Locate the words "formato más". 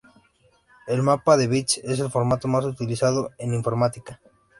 2.09-2.65